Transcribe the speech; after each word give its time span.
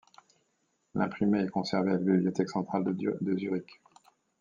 L'imprimé 0.95 1.43
est 1.43 1.49
conservé 1.49 1.91
à 1.91 1.93
la 1.93 1.99
Bibliothèque 1.99 2.49
centrale 2.49 2.83
de 2.85 3.37
Zurich. 3.37 3.79